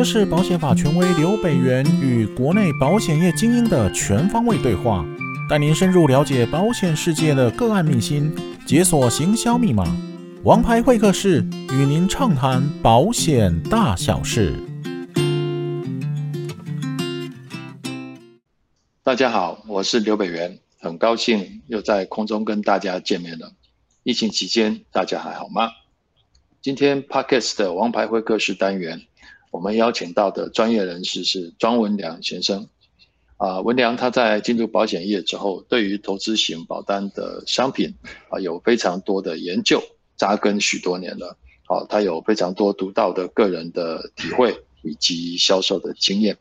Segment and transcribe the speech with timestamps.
[0.00, 5.04] 这是保险法权威刘北元与国内保险业精英的全方位对话，
[5.46, 8.34] 带您深入了解保险世界的个案秘辛，
[8.64, 9.84] 解锁行销密码。
[10.42, 14.54] 王牌会客室与您畅谈保险大小事。
[19.02, 23.52] 大家好，我是刘北元，很高兴又在空中跟大家见面了。
[24.02, 25.68] 疫情期间，大家还好吗？
[26.62, 29.02] 今天 Podcast 的王牌会客室单元，
[29.50, 32.68] 我们邀请到的专业人士是庄文良先生。
[33.36, 37.94] 啊，文良他在进入保险业之后，对于投资型保单的商品
[38.28, 39.82] 啊，有非常多的研究，
[40.16, 41.36] 扎根许多年了。
[41.64, 46.36] 啊，他有非常多独到的个人的体会以及销售的经验。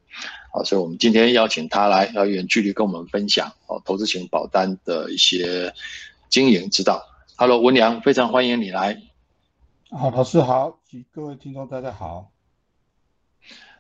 [0.52, 5.73] 啊，所以我们今天邀请他来，要远距离跟我们分享哦，投资型保单的一些
[6.30, 7.02] 经营之道。
[7.38, 9.02] Hello，文良，非常欢迎你来。
[9.90, 12.32] 好，老师好，及各位听众大家好。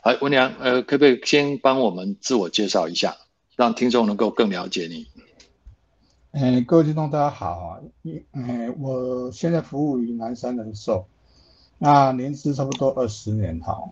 [0.01, 3.17] 好，文良，呃，可不可以先帮我们自我介绍一下，
[3.57, 5.07] 让听众能够更了解你？
[6.31, 7.81] 呃，各位听众大家好啊，
[8.31, 11.05] 呃，我现在服务于南山人寿，
[11.77, 13.91] 那年资差不多二十年哈。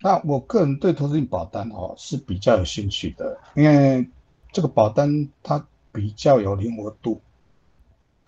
[0.00, 4.08] 那我个人对投资型保单哦是比较有兴趣的，因为
[4.50, 7.20] 这个保单它比较有灵活度，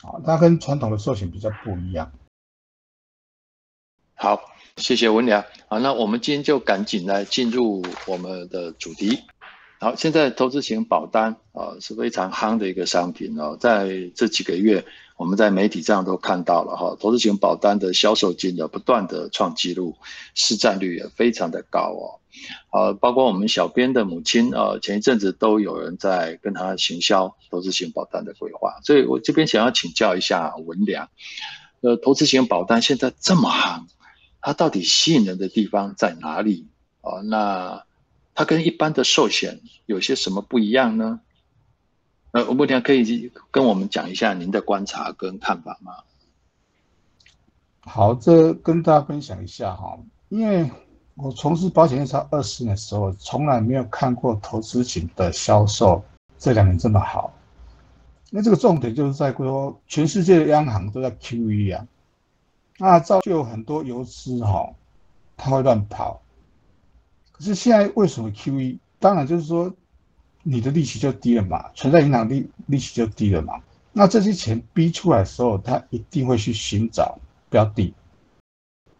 [0.02, 2.12] 啊，它跟传统的寿险比较不一样。
[4.16, 4.38] 好，
[4.76, 5.44] 谢谢文良。
[5.68, 9.20] 好，那我们今天就赶紧来进入我们的主题。
[9.78, 14.84] 好，现在投资型保单啊是非常夯的一个商品哦，在这几个月，
[15.16, 19.94] 我们在媒体上都看到了哈，投资型保单的销售金额不断的创纪录，
[20.34, 22.18] 市占率也非常的高哦。
[22.70, 31.08] 啊，包括我们小编的母亲啊，前一阵子都有人在跟他行销投资型保单的规划，所以我这边想要请教一下文良，
[31.80, 33.84] 呃，投资型保单现在这么夯。
[34.46, 36.68] 它到底吸引人的地方在哪里
[37.00, 37.22] 啊？
[37.22, 37.82] 那
[38.34, 41.20] 它跟一般的寿险有些什么不一样呢？
[42.32, 45.94] 呃，文良可以跟我们讲一下您的观察跟看法吗？
[47.80, 49.98] 好，这跟大家分享一下哈，
[50.28, 50.70] 因为
[51.14, 56.04] 我从事保险业超二十年的时候，从来没有看过投资型的销售
[56.38, 57.32] 这两年这么好。
[58.30, 61.86] 那这个重点就是在说，全世界的央行都在 QE 啊。
[62.78, 64.74] 那造就有很多游资哈，
[65.36, 66.20] 他会乱跑。
[67.32, 68.78] 可是现在为什么 QE？
[68.98, 69.72] 当然就是说
[70.42, 73.62] 你的利息就低了嘛，存在银行利利息就低了嘛。
[73.92, 77.18] 那这些钱逼出来的时候，他一定会去寻找
[77.48, 77.94] 标的。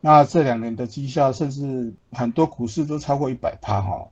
[0.01, 4.07] 那这两年的绩效，甚至很多股市都超过一百趴哈。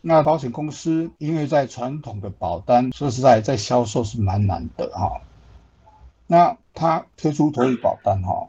[0.00, 5.20] 那保险公司因为在传统的保单，说实在，在销售是蛮难的哈。
[6.26, 8.48] 那他推出投保单哈。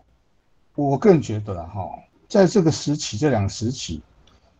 [0.75, 1.89] 我个人觉得哈，
[2.27, 4.01] 在这个时期，这两个时期，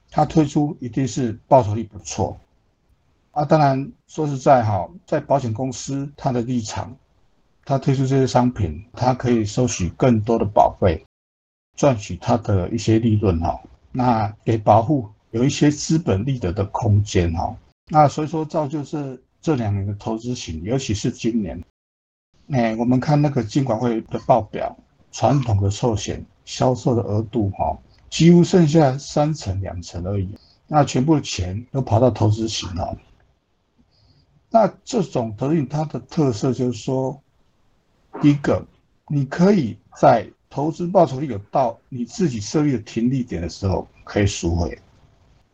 [0.09, 2.39] 它推出一定是报酬率不错
[3.31, 3.43] 啊。
[3.43, 6.95] 当然说实在哈，在保险公司它的立场，
[7.65, 11.03] 它推出这些商品，它可以收取更多的保费，
[11.75, 13.61] 赚取它的一些利润哈。
[13.91, 17.53] 那给保户有一些资本利得的空间哈。
[17.89, 21.61] 那所以说造就是这两年的投资型，尤其是今年，
[22.51, 24.77] 哎，我们看那个金管会的报表。
[25.15, 30.27] 传统的寿险销售的额度哈，几乎剩下三成两成而已，
[30.67, 32.97] 那全部的钱都跑到投资型了。
[34.49, 37.17] 那这种投资它的特色就是说，
[38.21, 38.61] 第一个，
[39.07, 44.77] 你可以在投资报酬率有到你自己设立的停利点的时候可以赎回，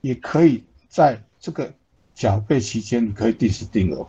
[0.02, 1.72] 也可以在这个
[2.16, 4.08] 缴费期间你可以定时定额。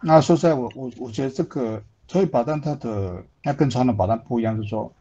[0.00, 1.84] 那说实在，我我我觉得这个。
[2.10, 4.92] 所以保单它的那跟传统保单不一样，就是说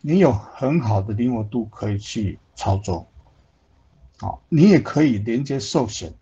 [0.00, 3.04] 你有很好的灵活度可以去操作，
[4.20, 6.14] 好，你也可以连接寿险。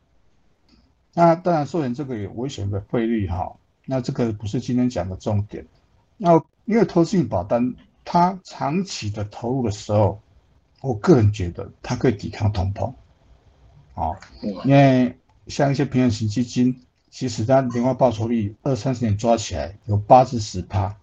[1.12, 5.66] 那当然寿险这个有危险的费率哈，那这个不是今天讲的重点。
[6.16, 10.22] 那因为投资性保单它长期的投入的时候，
[10.80, 12.86] 我个人觉得它可以抵抗通膨，
[13.92, 14.18] 啊，
[14.64, 15.14] 因为
[15.48, 16.80] 像一些平衡型基金。
[17.10, 20.96] 其实它年化报酬率二三十年抓起来有八至十趴，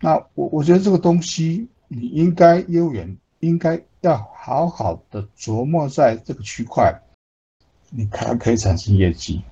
[0.00, 6.96] 那我我觉得这个东西你应该业务员应该要好好的琢磨在这个区块，
[7.90, 9.42] 你才可以产生业绩。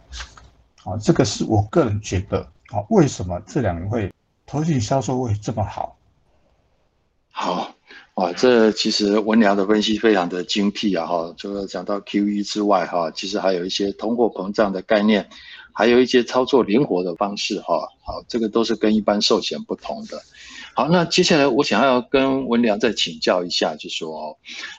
[0.85, 4.13] 啊，这个是我个人觉得啊，为什么这两年会
[4.47, 5.97] 投资销售会这么好？
[7.33, 7.75] 好。
[8.21, 11.07] 啊，这其实文良的分析非常的精辟啊！
[11.07, 15.27] 哈，除了讲到 QE 之外，哈，其实还有一些通货膨胀的概念，
[15.73, 20.21] 还有一些操作灵活的方式，哈，好，这个都是跟一般寿险不同的。
[20.75, 24.37] 好，那接下来我想要跟文良再请教一下，就说哦，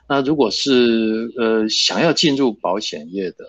[0.08, 3.44] 那如果是呃想要进入保险业的，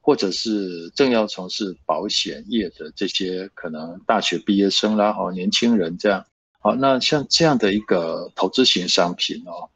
[0.00, 6.24] 或者是正要从事保险业的这些可能大学毕业生啦，哦，年轻人这样，
[6.60, 9.68] 好，那像这样的一个投资型商品哦，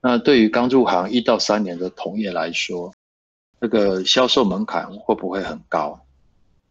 [0.00, 2.92] 那对于刚入行一到三年的同业来说，
[3.60, 5.98] 这个销售门槛会不会很高？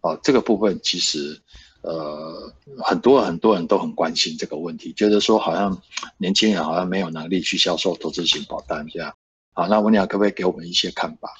[0.01, 1.41] 哦，这个部分其实。
[1.83, 5.75] 呃，很多很多人都很关心这个问题，觉得说好像
[6.19, 9.11] 年轻人好像没有能力去销售投资型保单这样。
[9.53, 11.33] 好，那文良可不可以给我们一些看法？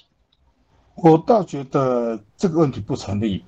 [0.95, 3.45] 我倒觉得这个问题不成立。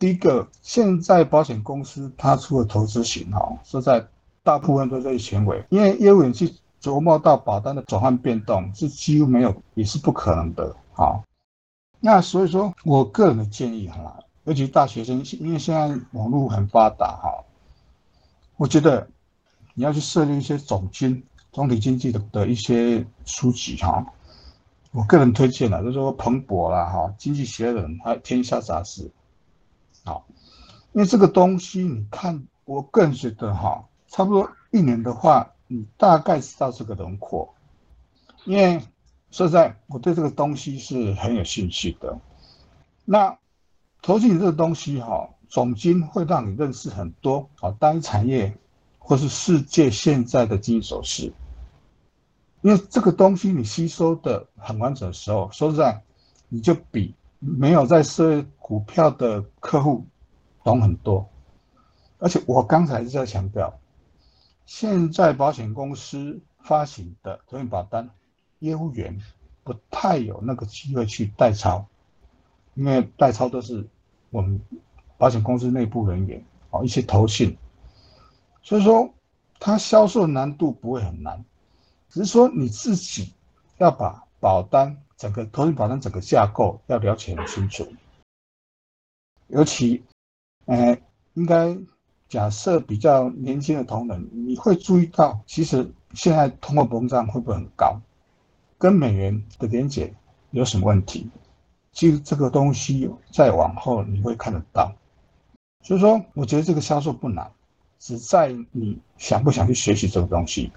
[0.00, 4.04] 第一个，现在保险公司它出的投资型哈，说在
[4.42, 10.74] 大部分都在前尾，因为业务员去琢磨到保单的转换变动是几乎没有，也是不可能的。
[10.92, 11.22] 好，
[12.00, 14.18] 那所以说我个人的建议哈。
[14.44, 15.86] 尤其大学生，因为现在
[16.18, 17.44] 网络很发达哈，
[18.56, 19.08] 我觉得
[19.74, 21.22] 你要去设立一些总经、
[21.52, 24.04] 总体经济的的一些书籍哈。
[24.90, 29.04] 我个人推荐的，就是说彭博啦哈，《经济学人》还有《天下杂志》。
[30.04, 30.26] 好，
[30.90, 37.52] 因为这个东西你看，我个人觉得哈，差不多一年的话，你大概知道这个轮廓。
[38.44, 38.78] 因为
[39.32, 42.16] 说实在，我对这个东西是很有兴趣的。
[43.04, 43.36] 那。
[44.04, 48.52] 投资型这个东西哈，总经会让你认识很多啊，单一产业
[48.98, 51.32] 或是世界现在的经济走势。
[52.62, 56.02] 因为这个东西你吸收的很完整的时候，说实在，
[56.48, 60.04] 你就比没有在设股票的客户
[60.64, 61.24] 懂很多。
[62.18, 63.72] 而且我刚才是在强调，
[64.74, 68.08] 现在保险公司发行的投资型保单，
[68.60, 69.20] 业务员
[69.62, 71.86] 不太有那个机会去代抄。
[72.72, 73.86] 因为代抄都是
[74.30, 74.58] 我们
[75.18, 77.54] 保险公司内部人员哦，一些投信，
[78.62, 79.12] 所以说
[79.60, 81.44] 它销售难度不会很难，
[82.08, 83.34] 只是说你自己
[83.76, 87.86] 要把保单整个投资保单整个架构要了解很清楚，
[89.48, 90.02] 尤其，
[90.64, 90.98] 呃，
[91.34, 91.76] 应该
[92.32, 98.00] 假设比较年轻的同仁，你会注意到，其实现在通货膨胀会不会很高，
[98.78, 100.14] 跟美元的连结
[100.50, 101.28] 有什么问题？
[101.92, 104.94] 其实这个东西再往后你会看得到，
[105.82, 107.52] 所以说我觉得这个销售不难，
[107.98, 110.72] 只在你想不想去学习这个东西。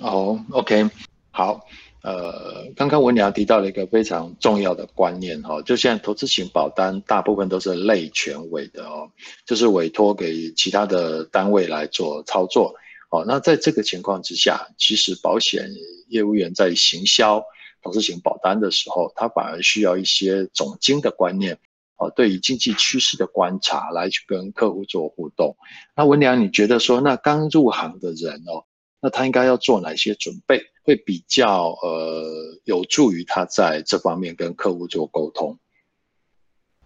[0.00, 0.88] 哦，OK，
[1.32, 1.60] 好，
[2.02, 9.08] 呃，刚刚文良提到了一个非常重要的观念哈，就现在投资型保单大部分都是类全委的哦，
[9.46, 12.74] 就是委托给其他的单位来做操作
[13.10, 13.24] 哦。
[13.26, 15.70] 那在这个情况之下，其实保险
[16.08, 17.42] 业务员在行销。
[17.84, 21.58] 投资型保单的时候，他反而需要一些总经的观念，
[21.96, 25.56] 哦，对于经济趋势的观察来去跟客户做互动。
[25.96, 28.62] 那文良，你觉得说，那刚入行的人哦，
[29.02, 32.24] 那他应该要做哪些准备，会比较呃
[32.62, 35.58] 有助于他在这方面跟客户做沟通？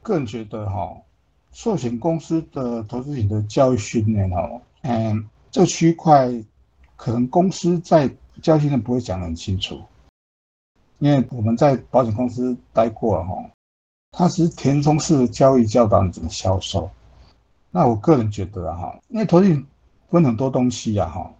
[0.00, 0.96] 个人觉得哈，
[1.52, 6.32] 寿险公司的投资型的教育训练哦，嗯，这区块
[6.96, 8.08] 可能公司在
[8.40, 9.82] 教育训练不会讲得很清楚。
[10.98, 13.50] 因为我们在保险公司待过了哈，
[14.12, 16.90] 它是填充式的教育教导你怎么销售。
[17.70, 19.62] 那我个人觉得哈，因为投资
[20.08, 21.30] 分很多东西呀哈，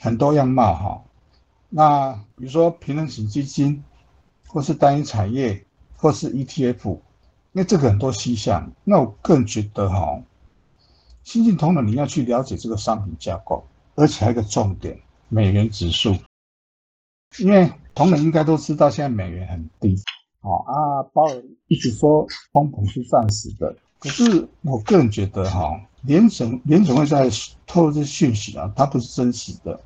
[0.00, 1.02] 很多样貌哈。
[1.68, 3.82] 那比如说平衡型基金，
[4.46, 5.64] 或是单一产业，
[5.96, 7.00] 或是 ETF，因
[7.54, 8.70] 为这个很多细项。
[8.84, 10.20] 那我个人觉得哈，
[11.24, 16.14] 新进同仁你要去了解这个商品架构，而且还有一个重点，美元指数，
[17.38, 17.70] 因为。
[17.96, 19.96] 同仁应该都知道，现在美元很低，
[20.42, 27.28] 哦啊，鲍尔一直说通膨是暂时的，可是我个人觉得哈，联准联准会在
[27.66, 29.78] 透露这讯息啊，它不是真实的。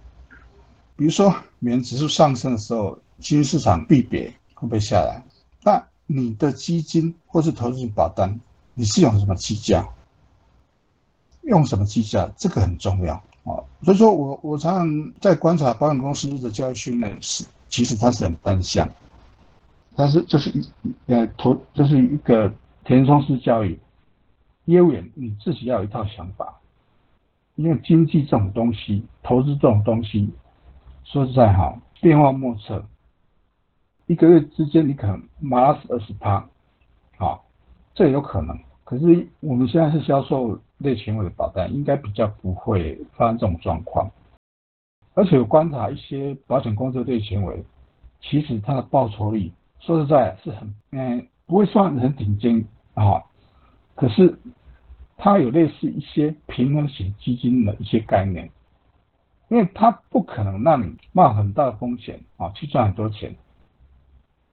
[0.96, 5.22] 比如说美元指数上升的时候，基金市场必跌会不会下来？
[5.62, 8.38] 那你的基金或是投资保单，
[8.74, 9.84] 你是用什么计价？
[11.42, 12.30] 用什么计价？
[12.36, 13.58] 这个很重要啊。
[13.82, 17.44] 所以说我我常常在观察保险公司的教育训练是。
[17.72, 18.90] 其实它是很单向，
[19.94, 20.68] 但是就是一
[21.06, 22.52] 呃投就是一个
[22.84, 23.78] 填充式教育，
[24.70, 26.60] 业务员你自己要有一套想法，
[27.56, 30.32] 因为经济这种东西，投资这种东西，
[31.04, 32.84] 说实在哈，变化莫测，
[34.06, 36.48] 一个月之间你可能马上是二十趴，
[37.18, 37.44] 好，
[37.94, 38.58] 这也有可能。
[38.84, 44.10] 可是我们现在是销售类全委的保单，应该比较不会发生这种状况。
[45.14, 47.64] 而且我观察一些保险公司的类全委，
[48.20, 53.22] 其实它的报酬率说实在是很，嗯，不会算很顶尖啊。
[53.94, 54.38] 可是
[55.22, 58.50] 它有类似一些平衡型基金的一些概念，
[59.48, 63.36] 因为它不可能让你冒很大的风险啊去赚很多钱，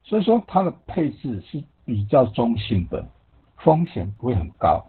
[0.03, 3.07] 所以说它的配置是比较中性的，
[3.55, 4.85] 风险不会很高，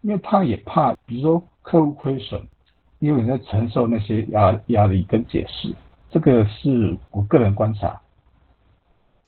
[0.00, 2.42] 因为它也怕，比如说客户亏损，
[2.98, 5.74] 因为你在承受那些压压力跟解释，
[6.10, 8.00] 这个是我个人观察。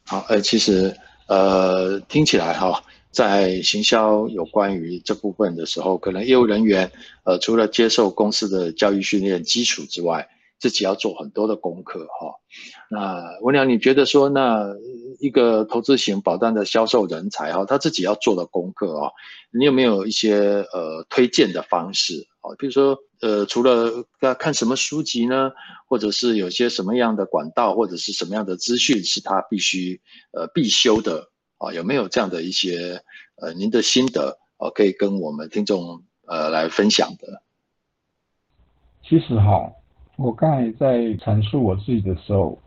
[0.06, 0.96] 好，呃，其实
[1.28, 2.82] 呃听起来哈。
[3.12, 6.90] 在行销有关于这部分的时候，可能业务人员
[7.24, 10.26] 呃除了接受公司的教育训练基础之外，
[10.58, 12.34] 自己要做很多的功课哈。
[12.90, 14.66] 那文良，你觉得说，那
[15.18, 19.10] 一个投资型保单的销售人才哈，他自己要做的功课啊，
[19.50, 22.54] 你有没有一些呃推荐的方式啊？
[22.58, 25.50] 比如说呃，除了要看什么书籍呢，
[25.86, 30.00] 或者是有些什么样的管道，或者是什么样的资讯是他必须
[30.32, 31.31] 呃必修的？
[31.62, 33.00] 啊，有没有这样的一些
[33.36, 37.40] 呃，您的心得啊，可以跟我们听众呃来分享的？
[39.04, 39.70] 其实哈，
[40.16, 42.58] 我刚才在阐述我自己的时候，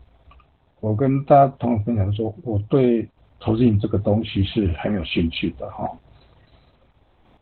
[0.80, 3.06] 我跟大家同学分享说，我对
[3.38, 5.90] 投资这个东西是很有兴趣的哈。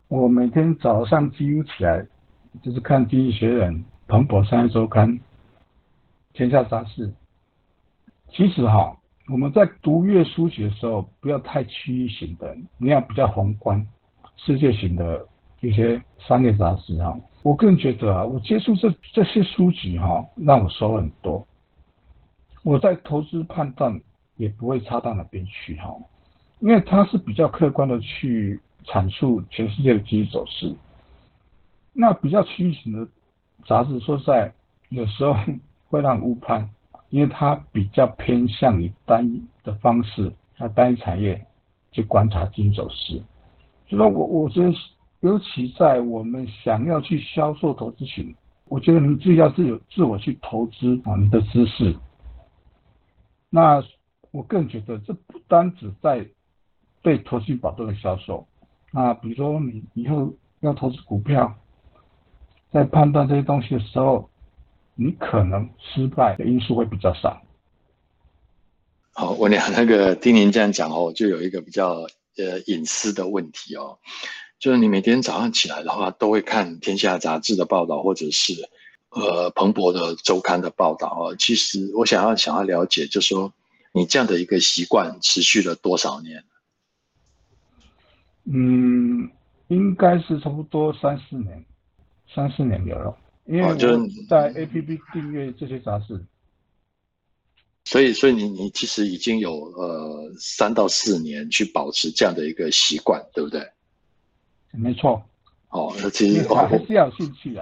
[0.09, 2.05] 我每天早上几乎起来
[2.61, 3.73] 就是看《经济学人》、
[4.07, 5.09] 《彭博商业周刊》、
[6.33, 7.07] 《天下杂志》。
[8.29, 8.97] 其实哈。
[9.27, 13.85] 我们在读阅书籍的时候，不要太区域型的，你要比较宏观、
[14.37, 15.27] 世界型的
[15.61, 17.17] 一些商业杂志哈。
[17.41, 21.47] 我个人觉得啊，我接触这这些书籍哈，让我收很多。
[22.61, 23.99] 我在投资判断
[24.35, 25.95] 也不会差到哪边去哈，
[26.59, 30.75] 因为它是比较客观的去阐述全世界的经济走势。
[31.93, 33.07] 那比较区域型的
[33.65, 34.53] 杂志，说实在，
[34.89, 35.35] 有时候
[35.87, 36.69] 会让误判。
[37.15, 41.47] 因为它比较偏向于单一的方式，它单一产业
[41.93, 43.23] 去观察经济走势。
[43.87, 44.73] 所以说我我觉得，
[45.21, 51.95] 尤其在我们想要去销售投资型，我觉得你自己要自有自我去投资啊，你的知识。
[53.49, 53.81] 那
[54.31, 56.27] 我更觉得，这不单只在
[57.01, 58.45] 对投资型保单的销售，
[58.91, 61.55] 那比如说你以后要投资股票，
[62.71, 64.29] 在判断这些东西的时候。
[64.95, 67.41] 你可能失败的因素会比较少。
[69.11, 73.99] 好，我俩那个听您这样讲哦，就有一个比较呃隐私的问题哦，
[74.59, 78.53] 就是你每天早上起来的话，都会看《天下杂志》的报道，或者是
[79.09, 81.35] 呃彭博的周刊的报道哦。
[81.37, 83.53] 其实我想要想要了解，就是说
[83.93, 86.43] 你这样的一个习惯持续了多少年？
[88.45, 89.29] 嗯，
[89.67, 91.65] 应该是差不多三四年，
[92.33, 93.17] 三四年有了。
[93.45, 96.19] 因为我在 APP 订阅这些杂志，
[97.83, 103.69] 所以所以你你其实已经有呃三到四年去保持这样的一个习惯，对不对？
[104.71, 105.21] 没错。
[105.69, 107.61] 哦，那其实还是要有兴趣的。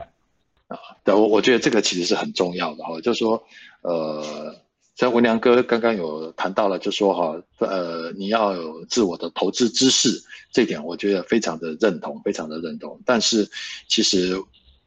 [0.67, 3.43] 啊，对，我我觉得这个其实是很重要的哈，就是说
[3.81, 4.55] 呃，
[4.95, 10.23] 像文良哥刚刚有谈到了，就说哈，呃，你要有自我的投资知识，
[10.53, 13.01] 这点我觉得非常的认同，非常的认同。
[13.05, 13.49] 但是
[13.89, 14.41] 其实。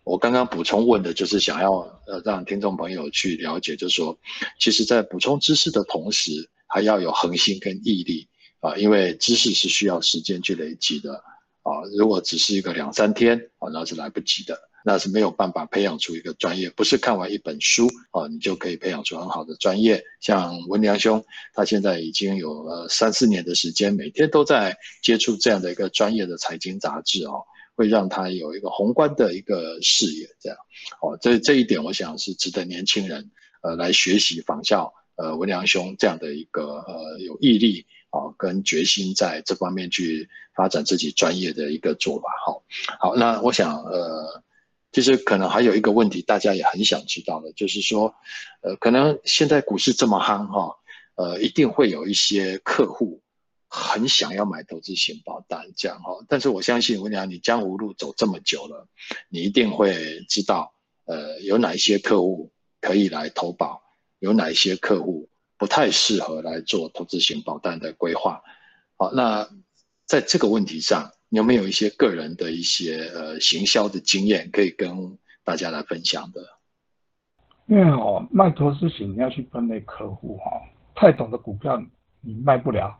[0.06, 1.72] 我刚刚补充问的就是想要
[2.06, 4.16] 呃让听众朋友去了解，就是说，
[4.60, 8.28] 其实，在补充知识的同时，还要有恒心跟毅力
[8.60, 11.12] 啊，因为知识是需要时间去累积的
[11.64, 11.82] 啊。
[11.98, 16.70] 如果只是一个两三天啊，那是来不及的，那是没有办法培养出一个专业。
[16.70, 20.00] 不是看完一本书啊，你就可以培养出很好的专业。
[20.20, 27.42] 像文良兄，他现在已经有呃三四年的时间，每天都在接触这样的一个专业的财经杂志哦。
[27.76, 30.56] 会让他有一个宏观的一个视野，这样，
[31.02, 33.30] 哦，这这一点我想是值得年轻人
[33.62, 42.30] 呃来学习仿效呃文良兄这样的一个呃有毅力啊、跟决心在这方面去发展自己专业的一个做法。
[42.46, 42.62] 好，
[42.98, 44.42] 好，那我想呃
[44.90, 48.14] 其实可能还有一个问题，大家也很想知道的，就是说
[48.62, 50.74] 呃可能现在股市这么夯哈，
[51.16, 53.20] 呃一定会有一些客户。
[53.68, 58.86] 很想要买投资型保单，这样哈，但是我相信文良，你江湖路走这么久了，
[59.28, 60.72] 你一定会知道，
[61.04, 63.82] 呃，有哪一些客户可以来投保，
[64.20, 68.40] 有哪一些客户不太适合来做投资型保单的规划。
[68.96, 69.48] 好，那
[70.06, 76.40] 在这个问题上，你有没有一些个人的一些呃行销的经验可以跟大家来分享的？
[77.66, 80.50] 因为哦，卖投资型你要去分类客户哈，
[80.94, 81.82] 太懂的股票
[82.20, 82.96] 你卖不了。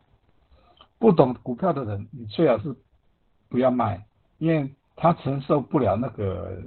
[0.99, 2.75] 不懂股票的人，你最好是
[3.49, 4.07] 不要卖，
[4.39, 6.63] 因为他承受不了那个，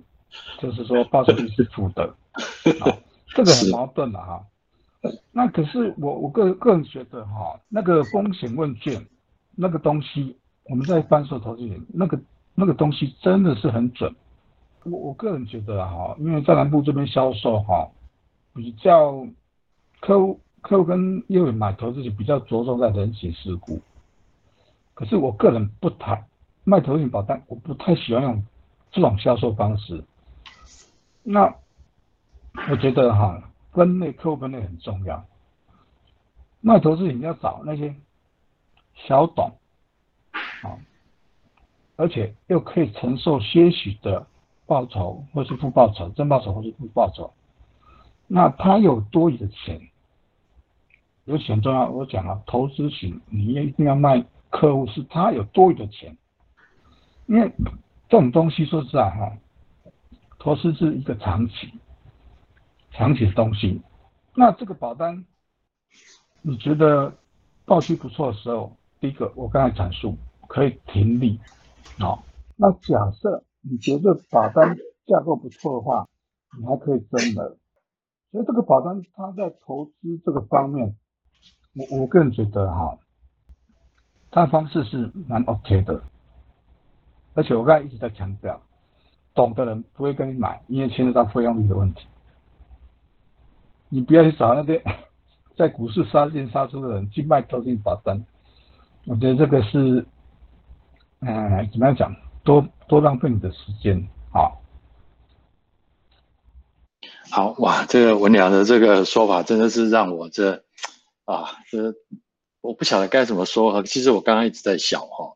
[0.59, 2.15] 就是说报酬率是负的，
[2.79, 4.45] 好，这个很矛盾的哈。
[5.31, 9.05] 那可是我我个个人觉得哈，那个风险问卷
[9.55, 12.19] 那个东西，我们在翻售投资人，那个
[12.53, 14.13] 那个东西真的是很准。
[14.83, 17.89] 我我个人觉得哈，因为在南部这边销售哈，
[18.53, 19.25] 比较
[20.01, 23.79] 客户客户跟业务员买投资就比较着重在人情世故。
[24.99, 26.25] 可是我个人不太
[26.65, 28.45] 卖投资型保单，我不太喜欢用
[28.91, 30.03] 这种销售方式。
[31.23, 31.55] 那
[32.69, 33.41] 我觉得哈，
[33.71, 35.25] 分类客户分类很重要。
[36.59, 37.95] 卖投资你要找那些
[38.93, 39.53] 小懂
[40.33, 40.75] 啊，
[41.95, 44.27] 而且又可以承受些许的
[44.65, 47.33] 报酬或是负报酬，正报酬或是负报酬。
[48.27, 49.79] 那他有多余的钱，
[51.23, 51.89] 有钱重要。
[51.89, 54.25] 我讲了，投资型你也一定要卖。
[54.49, 56.17] 客户是他有多余的钱，
[57.27, 57.53] 因为
[58.09, 59.37] 这种东西说实在哈，
[60.39, 61.71] 投资是一个长期、
[62.91, 63.81] 长期的东西。
[64.33, 65.25] 那这个保单，
[66.41, 67.13] 你觉得
[67.65, 71.39] 报期不错的时候，第一个我刚才阐述可以停利，
[71.99, 72.23] 好。
[72.55, 74.75] 那假设你觉得保单
[75.05, 76.07] 架构不错的话，
[76.57, 77.57] 你还可以增额。
[78.31, 80.95] 所以这个保单它在投资这个方面，
[81.75, 82.97] 我我个人觉得哈。
[84.31, 86.03] 他的方式是蛮 OK 的，
[87.33, 88.61] 而且我刚才一直在强调，
[89.33, 92.05] 懂的人不会跟你买，因为牵涉到费用率的问题。
[93.89, 94.83] 你不要去找那些
[95.57, 98.23] 在股市杀进杀出的人去卖投资型保单，
[99.05, 100.05] 我觉得这个是，
[101.21, 104.53] 嗯、呃，怎么样讲，多多浪费你的时间啊。
[107.31, 110.63] 好哇，这个文良的这个说法真的是让我这
[111.25, 111.95] 啊这。
[112.61, 115.33] 我不晓得该怎么说哈，其实我刚刚一直在想哈，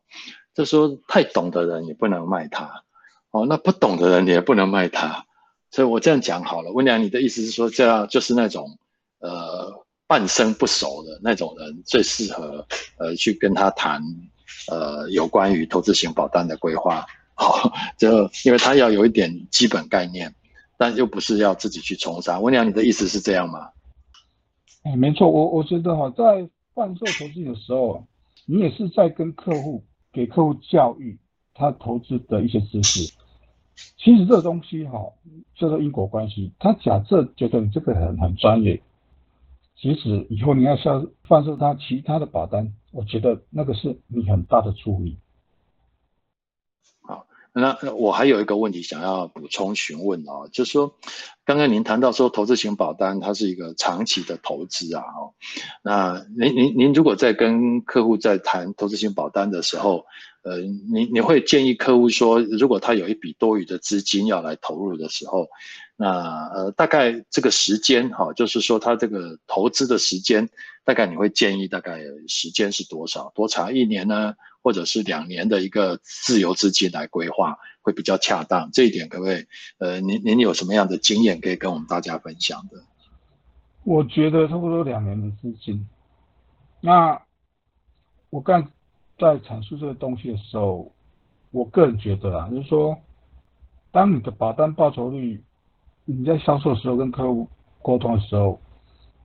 [0.54, 2.84] 就说太懂的人也不能卖他，
[3.30, 5.24] 哦，那不懂的人也不能卖他，
[5.70, 6.70] 所以我这样讲好了。
[6.72, 8.78] 温良，你的意思是说，这样就是那种
[9.20, 9.72] 呃
[10.06, 12.66] 半生不熟的那种人最适合
[12.98, 14.02] 呃去跟他谈
[14.70, 20.34] 呃有关于投资型保单的规划，好，就因为他要有一点基本概念，
[20.76, 22.38] 但又不是要自己去冲杀。
[22.38, 23.70] 温良，你的意思是这样吗？
[24.84, 28.04] 哎，没错，我我觉得哈，在贩售投资的时候，
[28.46, 31.18] 你也是在跟客户给客户教育
[31.54, 33.14] 他投资的一些知识。
[33.96, 35.12] 其实这东西哈，
[35.56, 36.52] 叫做因果关系。
[36.58, 38.82] 他假设觉得你这个很很专业，
[39.76, 45.16] 其实以后你要销贩售他其他的保单，我觉得那个是你很大的助力。
[47.56, 50.92] 那我还有一个问题想要补充询问哦，就是说，
[51.44, 55.32] 刚刚您谈到说投资型保单它是一个长期的投资啊，哦，
[55.80, 60.04] 那您您您如果在跟客户在谈投资型保单的时候，
[60.42, 60.58] 呃，
[60.92, 65.46] 你你会建议客户说，如果他有一笔多余的资金要来投入的时候，
[65.96, 70.48] 那呃大概这个时间哈，就是说他这个投资的时间，
[70.84, 73.30] 大概你会建议大概时间是多少？
[73.32, 73.72] 多长？
[73.72, 74.34] 一年呢？
[74.64, 79.46] 或者是两年的一个自由资金来规划会比较恰当，这一点各位，
[79.78, 82.82] 呃，您您有什么样的经验可以跟我们大家分享的？
[83.84, 85.86] 我觉得差不多两年的资金。
[86.80, 87.20] 那
[88.30, 88.72] 我刚
[89.18, 90.90] 在阐述这个东西的时候，
[91.50, 92.96] 我个人觉得啊，就是说，
[93.92, 95.44] 当你的保单报酬率，
[96.06, 97.46] 你在销售的时候跟客户
[97.82, 98.58] 沟通的时候，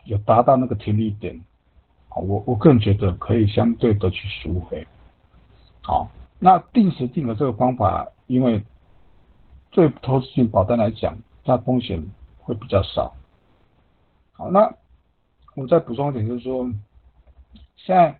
[0.03, 1.33] 有达到那个停利点，
[2.09, 4.85] 啊，我我个人觉得可以相对的去赎回。
[5.81, 8.63] 好，那定时定额这个方法，因为
[9.71, 12.03] 对投资型保单来讲，它风险
[12.39, 13.15] 会比较少。
[14.33, 14.73] 好，那
[15.55, 16.69] 我再补充一点，就是说，
[17.75, 18.19] 现在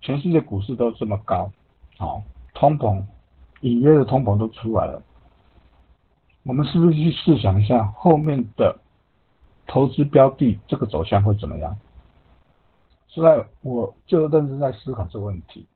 [0.00, 1.50] 全世界股市都这么高，
[1.98, 2.22] 好，
[2.54, 3.04] 通膨
[3.60, 5.02] 隐约的通膨都出来了，
[6.44, 8.78] 我们是不是去试想一下后面的
[9.66, 11.76] 投资标的这个走向会怎么样？
[13.14, 15.66] 是在我就认真在思考这个问题。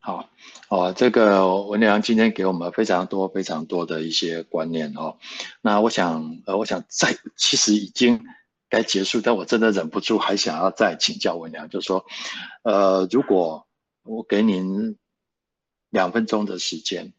[0.00, 0.28] 好，
[0.68, 5.16] 哦，这个文良今天给我们非常多非常多的一些观念哦。
[5.62, 8.22] 那我想，呃，我想再，其实已经
[8.68, 12.04] 该结束，但我真的忍不住还想要再请教文良，就是说，
[12.64, 13.66] 呃，如果
[14.02, 14.98] 我给您
[15.88, 17.14] 两分钟的时间，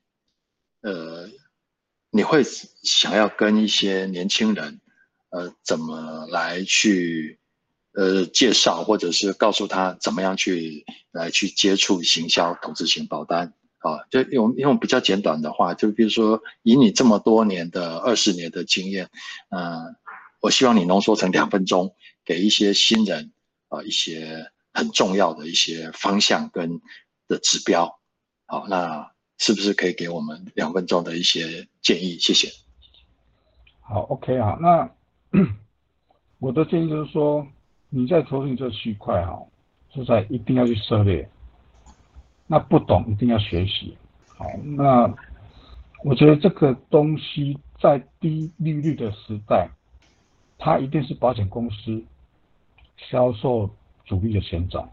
[0.82, 1.28] 呃，
[2.12, 4.80] 你会想要跟一些年轻人，
[5.36, 7.38] 呃，怎么来去？
[7.98, 19.10] 呃，介绍或者是告诉他怎么样去来去接触行销投资型保单啊，就用用比较简短的话，就比如说以你这么多年的二十年的经验，
[19.50, 19.96] 呃，
[20.42, 21.96] 我希望你浓缩成两分钟，
[22.26, 23.32] 给一些新人
[23.70, 26.82] 啊一些很重要的一些方向跟
[27.30, 27.98] 的指标，
[28.46, 32.20] 好，那是不是可以给我们两分钟的一些建议？
[32.20, 32.52] 谢谢。
[33.88, 34.92] 好，OK 啊，那
[36.40, 37.46] 我的建议就是说。
[37.88, 39.42] 你在投资这区块哈，
[39.90, 41.30] 就在一定要去涉猎
[42.46, 43.96] 那不懂一定要学习。
[44.28, 45.14] 好，那
[46.04, 49.70] 我觉得这个东西在低利率的时代，
[50.58, 52.04] 它一定是保险公司
[52.98, 53.70] 销售
[54.04, 54.90] 主力的前兆。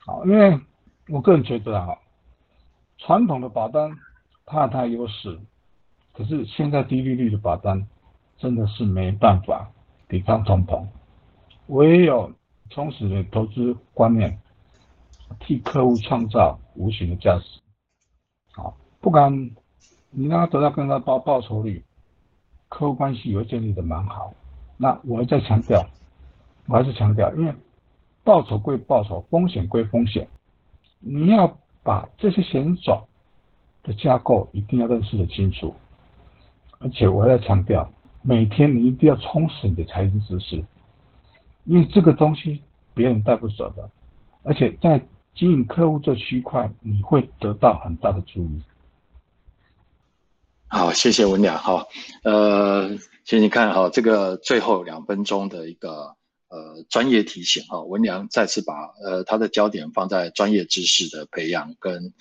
[0.00, 0.60] 好，因为
[1.08, 1.96] 我个人觉得啊，
[2.98, 3.90] 传统的保单
[4.44, 5.38] 怕它有它的优势，
[6.12, 7.86] 可是现在低利率的保单
[8.38, 9.70] 真的是没办法
[10.08, 10.86] 抵抗通膨。
[11.66, 12.32] 唯有
[12.70, 14.38] 充实的投资观念，
[15.40, 17.60] 替客户创造无形的价值。
[18.52, 19.50] 好，不管
[20.10, 21.84] 你让他得到更高报报酬率，
[22.68, 24.32] 客户关系也会建立的蛮好。
[24.76, 25.84] 那我还在强调，
[26.66, 27.54] 我还是强调，因为
[28.24, 30.28] 报酬归报酬，风险归风险，
[31.00, 33.06] 你要把这些险种
[33.82, 35.74] 的架构一定要认识的清楚。
[36.78, 37.90] 而且我还在强调，
[38.22, 40.64] 每天你一定要充实你的财经知识，
[41.64, 42.62] 因为这个东西
[42.94, 43.90] 别人带不走的，
[44.42, 45.06] 而且在。
[45.34, 48.60] 经营客户这区块，你会得到很大的注意。
[50.66, 51.86] 好，谢谢文良哈。
[52.24, 52.90] 呃，
[53.24, 56.16] 请你看哈，这个最后两分钟的一个
[56.48, 62.12] 呃专业提醒哈，文良再次把呃他的焦点放在专业知识的培养跟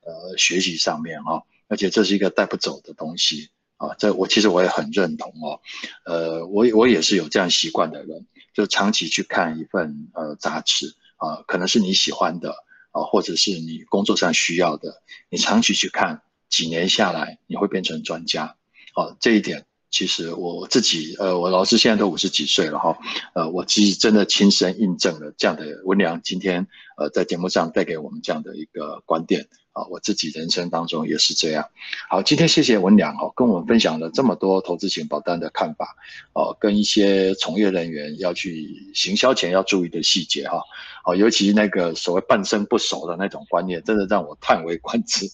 [0.00, 3.94] 呃学习上面哈，而且这是一个带不走的东西啊。
[3.98, 5.60] 这我其实我也很认同哦。
[6.04, 10.94] 呃，我我也是有这样习惯的人，就长期去看一份呃杂志。
[11.16, 12.50] 啊，可能是你喜欢的
[12.90, 18.56] 啊，或者是你工作上需要的，你长期去看，几年下来，你会变成专家。
[18.94, 22.98] 啊，这一点其实我自己，呃，我老师现在都五十几岁了哈，
[23.32, 26.66] 呃，我其实真的亲身印证了这样的文良今天
[26.98, 29.46] 呃在节目上带给我们这样的一个观点。
[29.74, 31.68] 啊，我自己人生当中也是这样。
[32.08, 35.96] 好，今天谢谢文良哈，跟我们分享了这么多投资型保单的看法，
[36.32, 40.60] 哦，跟一些从业人员要去行销前要注意的细节哈。
[41.04, 45.26] 哦，尤其那个所谓半生不熟的那种观念，真的让我叹为观止。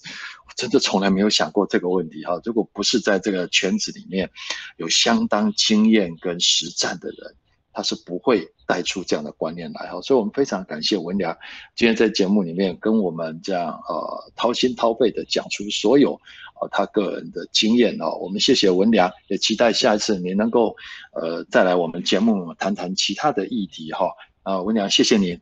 [0.61, 2.39] 真的从来没有想过这个问题哈。
[2.45, 4.29] 如果不是在这个圈子里面
[4.77, 7.35] 有相当经验跟实战的人，
[7.73, 11.35] 他是不会带出这样的观念来哈，所以我们非常感谢文良
[11.75, 16.21] 今天在节目里面跟我们这样呃掏心掏肺的讲出所有
[16.61, 20.77] 呃他个人的经验哦，我们谢谢文良，也期待下一次你能够
[21.15, 24.11] 呃再来我们节目谈谈其他的议题哈。
[24.43, 25.39] 啊，文良谢谢你，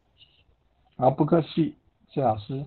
[0.97, 1.75] 好，不客气，
[2.13, 2.65] 谢老师，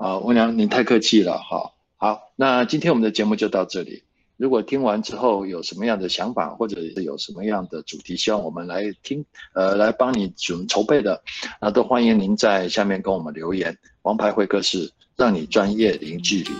[0.00, 4.02] 啊，文良您太客气了哈，好，那今天我们的节目就到这里。
[4.38, 11.22] 如果听完之后有什么样的想法，或者是有什么样的主题，希望我们来听，呃，来帮你准筹备的，
[11.60, 13.76] 那都欢迎您在下面跟我们留言。
[14.00, 16.50] 王牌会客室，让你专业零距离。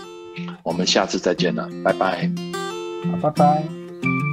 [0.61, 2.31] 我们下次再见了，拜拜。
[3.11, 4.30] 好，拜拜。